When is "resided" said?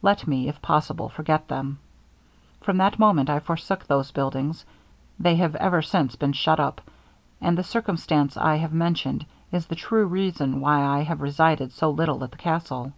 11.20-11.72